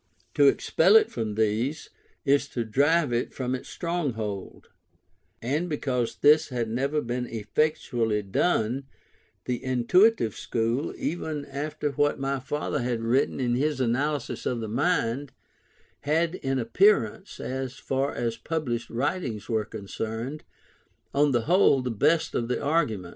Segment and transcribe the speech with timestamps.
[0.33, 1.91] To expel it from these,
[2.25, 4.69] is to drive it from its stronghold:
[5.43, 8.85] and because this had never been effectually done,
[9.45, 14.67] the intuitive school, even after what my father had written in his Analysis of the
[14.67, 15.33] Mind,
[15.99, 20.43] had in appearance, and as far as published writings were concerned,
[21.13, 23.09] on the whole the best of the argument.